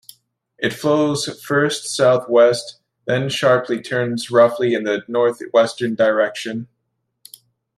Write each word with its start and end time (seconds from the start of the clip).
It 0.57 0.73
flows 0.73 1.27
first 1.43 1.95
south-west, 1.95 2.79
then 3.05 3.29
sharply 3.29 3.79
turns 3.83 4.31
roughly 4.31 4.73
in 4.73 4.83
the 4.83 5.03
north-western 5.07 5.93
direction. 5.93 6.67